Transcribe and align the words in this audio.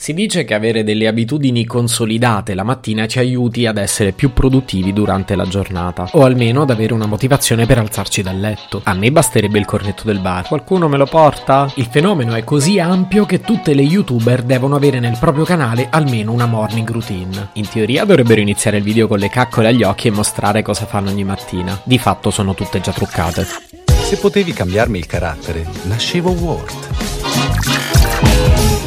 Si 0.00 0.14
dice 0.14 0.44
che 0.44 0.54
avere 0.54 0.82
delle 0.82 1.06
abitudini 1.06 1.66
consolidate 1.66 2.54
la 2.54 2.62
mattina 2.62 3.06
ci 3.06 3.18
aiuti 3.18 3.66
ad 3.66 3.76
essere 3.76 4.12
più 4.12 4.32
produttivi 4.32 4.94
durante 4.94 5.36
la 5.36 5.44
giornata, 5.44 6.08
o 6.12 6.24
almeno 6.24 6.62
ad 6.62 6.70
avere 6.70 6.94
una 6.94 7.04
motivazione 7.04 7.66
per 7.66 7.76
alzarci 7.76 8.22
dal 8.22 8.40
letto. 8.40 8.80
A 8.84 8.94
me 8.94 9.12
basterebbe 9.12 9.58
il 9.58 9.66
cornetto 9.66 10.04
del 10.04 10.20
bar. 10.20 10.48
Qualcuno 10.48 10.88
me 10.88 10.96
lo 10.96 11.04
porta? 11.04 11.70
Il 11.74 11.84
fenomeno 11.84 12.32
è 12.32 12.44
così 12.44 12.80
ampio 12.80 13.26
che 13.26 13.42
tutte 13.42 13.74
le 13.74 13.82
youtuber 13.82 14.40
devono 14.42 14.74
avere 14.74 15.00
nel 15.00 15.18
proprio 15.20 15.44
canale 15.44 15.88
almeno 15.90 16.32
una 16.32 16.46
morning 16.46 16.90
routine. 16.90 17.50
In 17.52 17.68
teoria 17.68 18.06
dovrebbero 18.06 18.40
iniziare 18.40 18.78
il 18.78 18.82
video 18.82 19.06
con 19.06 19.18
le 19.18 19.28
caccole 19.28 19.68
agli 19.68 19.82
occhi 19.82 20.08
e 20.08 20.12
mostrare 20.12 20.62
cosa 20.62 20.86
fanno 20.86 21.10
ogni 21.10 21.24
mattina. 21.24 21.78
Di 21.84 21.98
fatto 21.98 22.30
sono 22.30 22.54
tutte 22.54 22.80
già 22.80 22.92
truccate. 22.92 23.46
Se 23.84 24.16
potevi 24.16 24.54
cambiarmi 24.54 24.96
il 24.96 25.04
carattere, 25.04 25.66
nascevo 25.82 26.30
Ward 26.30 26.88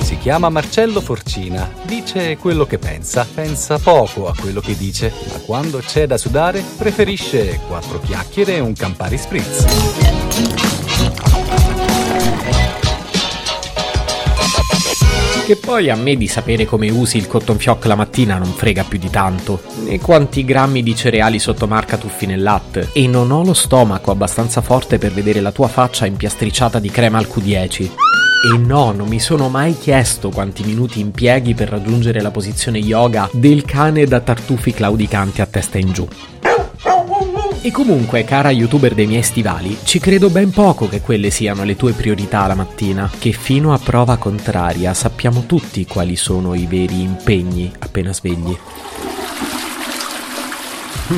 si 0.04 0.18
chiama 0.18 0.50
Marcello 0.50 1.00
Forcina, 1.00 1.72
dice 1.84 2.36
quello 2.38 2.66
che 2.66 2.78
pensa, 2.78 3.26
pensa 3.34 3.80
poco 3.80 4.28
a 4.28 4.36
quello 4.38 4.60
che 4.60 4.76
dice, 4.76 5.12
ma 5.32 5.38
quando 5.40 5.80
c'è 5.80 6.06
da 6.06 6.18
sudare 6.18 6.62
preferisce 6.78 7.62
quattro 7.68 8.02
chiacchiere 8.02 8.56
e 8.56 8.60
un 8.60 8.74
Campari 8.74 9.18
Spritz. 9.18 9.66
Che 15.46 15.56
poi 15.56 15.90
a 15.90 15.96
me 15.96 16.16
di 16.16 16.28
sapere 16.28 16.66
come 16.66 16.90
usi 16.90 17.18
il 17.18 17.28
cotton 17.28 17.58
fioc 17.58 17.86
la 17.86 17.96
mattina 17.96 18.38
non 18.38 18.52
frega 18.52 18.84
più 18.84 19.00
di 19.00 19.10
tanto, 19.10 19.62
né 19.84 20.00
quanti 20.00 20.44
grammi 20.44 20.84
di 20.84 20.96
cereali 20.96 21.40
sotto 21.40 21.66
marca 21.66 21.98
tuffi 21.98 22.26
nel 22.26 22.42
latte, 22.42 22.90
e 22.92 23.08
non 23.08 23.32
ho 23.32 23.44
lo 23.44 23.54
stomaco 23.54 24.12
abbastanza 24.12 24.62
forte 24.62 24.98
per 24.98 25.14
vedere 25.14 25.40
la 25.40 25.52
tua 25.52 25.70
faccia 25.70 26.06
impiastriciata 26.06 26.80
di 26.80 26.90
crema 26.90 27.18
al 27.18 27.30
Q10. 27.34 28.23
E 28.46 28.58
no, 28.58 28.92
non 28.92 29.08
mi 29.08 29.22
sono 29.22 29.48
mai 29.48 29.74
chiesto 29.78 30.30
quanti 30.30 30.66
minuti 30.66 31.00
impieghi 31.00 31.54
per 31.54 31.70
raggiungere 31.70 32.20
la 32.20 32.30
posizione 32.30 32.78
yoga 32.78 33.30
del 33.32 33.64
cane 33.64 34.06
da 34.06 34.20
tartufi 34.20 34.74
claudicanti 34.74 35.40
a 35.40 35.46
testa 35.46 35.78
in 35.78 35.94
giù. 35.94 36.06
E 37.62 37.72
comunque, 37.72 38.26
cara 38.26 38.52
youtuber 38.52 38.94
dei 38.94 39.08
miei 39.08 39.24
stivali, 39.24 39.78
ci 39.86 40.00
credo 40.00 40.30
ben 40.30 40.50
poco 40.50 40.90
che 40.90 41.00
quelle 41.00 41.30
siano 41.30 41.64
le 41.64 41.78
tue 41.78 41.94
priorità 41.94 42.46
la 42.46 42.56
mattina, 42.56 43.10
che 43.18 43.32
fino 43.32 43.72
a 43.72 43.80
prova 43.82 44.18
contraria 44.18 44.94
sappiamo 44.94 45.46
tutti 45.46 45.86
quali 45.86 46.18
sono 46.18 46.54
i 46.54 46.66
veri 46.66 47.02
impegni 47.02 47.72
appena 47.80 48.12
svegli. 48.12 48.58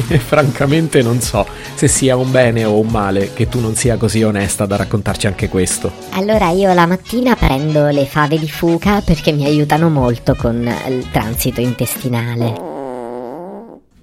E 0.07 0.17
francamente 0.19 1.01
non 1.01 1.21
so 1.21 1.45
se 1.75 1.87
sia 1.87 2.15
un 2.15 2.31
bene 2.31 2.63
o 2.63 2.79
un 2.79 2.87
male 2.87 3.33
che 3.33 3.47
tu 3.47 3.59
non 3.59 3.75
sia 3.75 3.97
così 3.97 4.23
onesta 4.23 4.65
da 4.65 4.75
raccontarci 4.75 5.27
anche 5.27 5.49
questo. 5.49 5.91
Allora 6.11 6.49
io 6.49 6.73
la 6.73 6.85
mattina 6.85 7.35
prendo 7.35 7.87
le 7.87 8.05
fave 8.05 8.39
di 8.39 8.49
fuca 8.49 9.01
perché 9.01 9.31
mi 9.31 9.45
aiutano 9.45 9.89
molto 9.89 10.35
con 10.35 10.69
il 10.87 11.09
transito 11.11 11.61
intestinale. 11.61 12.74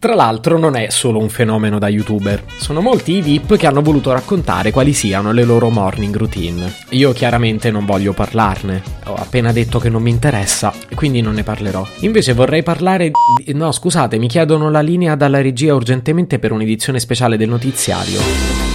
Tra 0.03 0.17
l'altro 0.17 0.59
non 0.59 0.75
è 0.75 0.91
solo 0.91 1.21
un 1.21 1.29
fenomeno 1.29 1.79
da 1.79 1.87
youtuber, 1.87 2.43
sono 2.57 2.81
molti 2.81 3.19
i 3.19 3.23
VIP 3.23 3.57
che 3.57 3.69
hanno 3.69 3.83
voluto 3.83 4.11
raccontare 4.11 4.73
quali 4.73 4.95
siano 4.95 5.31
le 5.31 5.45
loro 5.45 5.71
morning 5.71 6.17
routine. 6.17 6.75
Io 6.89 7.13
chiaramente 7.13 7.71
non 7.71 7.85
voglio 7.85 8.13
parlarne, 8.13 8.83
ho 9.05 9.15
appena 9.15 9.53
detto 9.53 9.79
che 9.79 9.89
non 9.89 10.03
mi 10.03 10.11
interessa, 10.11 10.75
quindi 10.97 11.21
non 11.21 11.35
ne 11.35 11.45
parlerò. 11.45 11.87
Invece 12.01 12.33
vorrei 12.33 12.65
parlare 12.65 13.13
di... 13.45 13.53
No, 13.53 13.71
scusate, 13.71 14.19
mi 14.19 14.27
chiedono 14.27 14.71
la 14.71 14.81
linea 14.81 15.15
dalla 15.15 15.41
regia 15.41 15.73
urgentemente 15.73 16.41
per 16.41 16.51
un'edizione 16.51 16.99
speciale 16.99 17.37
del 17.37 17.51
notiziario. 17.51 18.72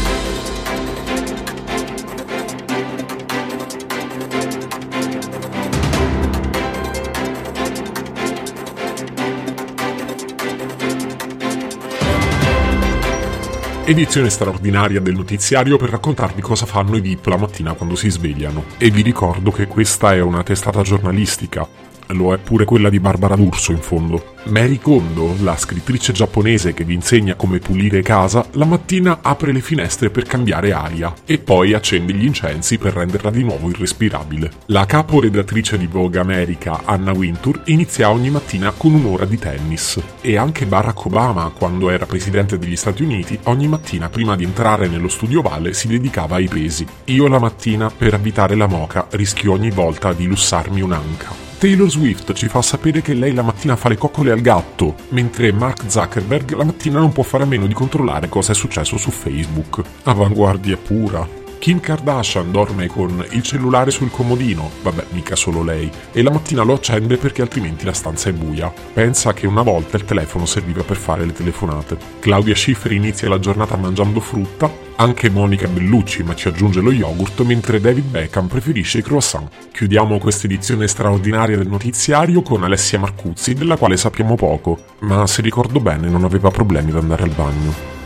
Edizione 13.90 14.30
straordinaria 14.30 15.00
del 15.00 15.16
notiziario 15.16 15.78
per 15.78 15.90
raccontarvi 15.90 16.42
cosa 16.42 16.66
fanno 16.66 16.98
i 16.98 17.00
VIP 17.00 17.28
la 17.28 17.38
mattina 17.38 17.72
quando 17.72 17.96
si 17.96 18.10
svegliano. 18.10 18.66
E 18.78 18.90
vi 18.90 19.02
ricordo 19.02 19.50
che 19.50 19.66
questa 19.68 20.14
è 20.14 20.20
una 20.20 20.44
testata 20.44 20.82
giornalistica, 20.82 21.66
lo 22.10 22.34
è 22.34 22.38
pure 22.38 22.66
quella 22.66 22.90
di 22.90 23.00
Barbara 23.00 23.36
D'Urso 23.36 23.72
in 23.72 23.80
fondo. 23.80 24.36
Mary 24.48 24.80
Kondo, 24.80 25.36
la 25.42 25.58
scrittrice 25.58 26.14
giapponese 26.14 26.74
che 26.74 26.86
vi 26.86 26.94
insegna 26.94 27.36
come 27.36 27.60
pulire 27.60 28.02
casa, 28.02 28.46
la 28.52 28.66
mattina 28.66 29.20
apre 29.22 29.52
le 29.52 29.60
finestre 29.60 30.10
per 30.10 30.24
cambiare 30.24 30.72
aria 30.72 31.14
e 31.26 31.38
poi 31.38 31.74
accende 31.74 32.14
gli 32.14 32.26
incensi 32.26 32.78
per 32.78 32.94
renderla 32.94 33.30
di 33.30 33.44
nuovo 33.44 33.70
irrespirabile. 33.70 34.52
La 34.68 34.86
caporedattrice 34.86 35.78
di 35.78 35.88
Vogue 35.88 36.20
America, 36.20 36.82
Anna 36.86 37.12
Wintour, 37.12 37.62
inizia 37.66 38.10
ogni 38.10 38.30
mattina 38.30 38.72
con 38.72 38.94
un'ora 38.94 39.26
di 39.26 39.38
tennis 39.38 40.02
e 40.22 40.38
anche 40.38 40.66
Barack 40.66 41.06
Obama, 41.06 41.52
quando 41.56 41.90
era 41.90 42.06
presidente 42.06 42.58
degli 42.58 42.78
Stati 42.78 43.04
Uniti, 43.04 43.38
ogni 43.44 43.68
mattina 43.68 44.10
prima 44.10 44.36
di 44.36 44.44
entrare 44.44 44.88
nello 44.88 45.10
studio 45.10 45.42
Vale 45.42 45.74
si 45.74 45.88
dedicava 45.88 46.36
ai 46.36 46.48
pesi. 46.48 46.86
Io 47.06 47.28
la 47.28 47.40
mattina, 47.40 47.90
per 47.90 48.14
abitare 48.14 48.56
la 48.56 48.68
moca, 48.68 49.08
rischio 49.12 49.52
ogni 49.52 49.72
volta 49.72 50.14
di 50.14 50.26
lussarmi 50.26 50.82
un'anca. 50.82 51.47
Taylor 51.60 51.90
Swift 51.90 52.34
ci 52.34 52.48
fa 52.50 52.62
sapere 52.62 53.02
che 53.02 53.16
lei 53.16 53.34
la 53.34 53.42
mattina 53.42 53.76
fa 53.76 53.90
le 53.90 53.98
coccole 53.98 54.32
al 54.32 54.42
gatto, 54.42 54.94
mentre 55.10 55.52
Mark 55.52 55.90
Zuckerberg 55.90 56.56
la 56.56 56.64
mattina 56.64 57.00
non 57.00 57.12
può 57.12 57.24
fare 57.24 57.46
a 57.46 57.48
meno 57.48 57.66
di 57.66 57.74
controllare 57.74 58.30
cosa 58.30 58.52
è 58.52 58.56
successo 58.56 58.96
su 58.98 59.10
Facebook. 59.10 59.82
Avanguardia 60.04 60.78
pura. 60.78 61.47
Kim 61.60 61.80
Kardashian 61.80 62.52
dorme 62.52 62.88
con 62.88 63.26
il 63.32 63.42
cellulare 63.42 63.92
sul 63.92 64.12
comodino, 64.12 64.70
vabbè, 64.84 65.06
mica 65.12 65.36
solo 65.36 65.64
lei, 65.64 65.90
e 66.12 66.22
la 66.22 66.32
mattina 66.32 66.64
lo 66.64 66.74
accende 66.74 67.18
perché 67.18 67.42
altrimenti 67.42 67.84
la 67.84 67.94
stanza 67.94 68.30
è 68.30 68.34
buia. 68.34 68.72
Pensa 68.94 69.34
che 69.34 69.48
una 69.48 69.64
volta 69.64 69.98
il 69.98 70.06
telefono 70.06 70.46
serviva 70.46 70.84
per 70.84 70.98
fare 70.98 71.26
le 71.26 71.34
telefonate. 71.34 71.98
Claudia 72.20 72.56
Schiffer 72.56 72.92
inizia 72.92 73.28
la 73.28 73.40
giornata 73.40 73.76
mangiando 73.76 74.20
frutta, 74.20 74.72
anche 74.98 75.30
Monica 75.30 75.68
Bellucci 75.68 76.24
ma 76.24 76.36
ci 76.36 76.48
aggiunge 76.48 76.80
lo 76.80 76.92
yogurt, 76.92 77.42
mentre 77.42 77.82
David 77.82 78.06
Beckham 78.06 78.48
preferisce 78.48 79.00
i 79.00 79.04
croissant. 79.04 79.50
Chiudiamo 79.72 80.20
questa 80.20 80.46
edizione 80.46 80.88
straordinaria 80.88 81.58
del 81.58 81.68
notiziario 81.68 82.42
con 82.42 82.64
Alessia 82.64 83.00
Marcuzzi, 83.00 83.54
della 83.54 83.78
quale 83.78 83.98
sappiamo 83.98 84.36
poco, 84.36 84.78
ma 85.00 85.26
se 85.28 85.42
ricordo 85.42 85.80
bene 85.80 86.08
non 86.08 86.24
aveva 86.24 86.50
problemi 86.50 86.92
ad 86.92 86.98
andare 86.98 87.24
al 87.24 87.34
bagno. 87.36 87.97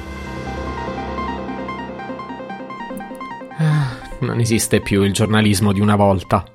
Non 4.19 4.39
esiste 4.39 4.81
più 4.81 5.03
il 5.03 5.13
giornalismo 5.13 5.73
di 5.73 5.79
una 5.79 5.95
volta. 5.95 6.45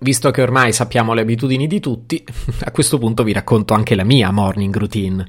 Visto 0.00 0.30
che 0.30 0.42
ormai 0.42 0.72
sappiamo 0.72 1.12
le 1.12 1.22
abitudini 1.22 1.66
di 1.66 1.80
tutti, 1.80 2.24
a 2.64 2.70
questo 2.70 2.98
punto 2.98 3.24
vi 3.24 3.32
racconto 3.32 3.74
anche 3.74 3.94
la 3.94 4.04
mia 4.04 4.30
morning 4.30 4.76
routine. 4.76 5.26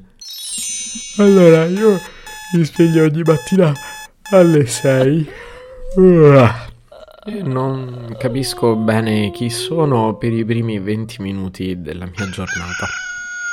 Allora, 1.18 1.64
io 1.66 2.00
mi 2.54 2.64
sveglio 2.64 3.04
ogni 3.04 3.22
mattina 3.22 3.72
alle 4.30 4.66
6. 4.66 5.30
Non 7.42 8.16
capisco 8.18 8.76
bene 8.76 9.30
chi 9.30 9.50
sono 9.50 10.14
per 10.14 10.32
i 10.32 10.44
primi 10.44 10.78
20 10.78 11.22
minuti 11.22 11.80
della 11.80 12.06
mia 12.06 12.28
giornata. 12.30 12.86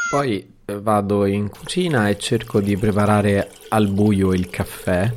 Poi 0.09 0.55
vado 0.81 1.25
in 1.25 1.49
cucina 1.49 2.09
e 2.09 2.17
cerco 2.17 2.59
di 2.59 2.77
preparare 2.77 3.51
al 3.69 3.87
buio 3.87 4.33
il 4.33 4.49
caffè 4.49 5.11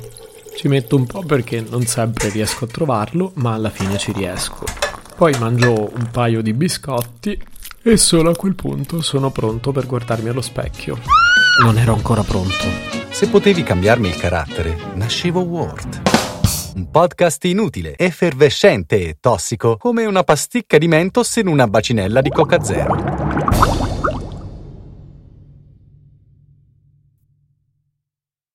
ci 0.55 0.67
metto 0.67 0.95
un 0.95 1.05
po' 1.05 1.23
perché 1.23 1.61
non 1.61 1.85
sempre 1.85 2.29
riesco 2.29 2.65
a 2.65 2.67
trovarlo, 2.67 3.31
ma 3.35 3.53
alla 3.53 3.69
fine 3.69 3.97
ci 3.97 4.11
riesco. 4.11 4.65
Poi 5.15 5.37
mangio 5.39 5.91
un 5.93 6.09
paio 6.11 6.41
di 6.41 6.53
biscotti 6.53 7.39
e 7.83 7.97
solo 7.97 8.31
a 8.31 8.35
quel 8.35 8.55
punto 8.55 9.01
sono 9.01 9.31
pronto 9.31 9.71
per 9.71 9.85
guardarmi 9.85 10.29
allo 10.29 10.41
specchio. 10.41 10.99
Non 11.63 11.77
ero 11.77 11.93
ancora 11.93 12.23
pronto. 12.23 12.65
Se 13.09 13.27
potevi 13.27 13.63
cambiarmi 13.63 14.07
il 14.07 14.15
carattere, 14.15 14.75
nascevo 14.95 15.41
Ward. 15.41 16.01
Un 16.75 16.89
podcast 16.89 17.43
inutile, 17.45 17.97
effervescente 17.97 19.09
e 19.09 19.17
tossico, 19.19 19.77
come 19.77 20.05
una 20.05 20.23
pasticca 20.23 20.77
di 20.77 20.87
mentos 20.87 21.35
in 21.35 21.47
una 21.47 21.67
bacinella 21.67 22.21
di 22.21 22.29
Coca 22.29 22.63
Zero. 22.63 23.20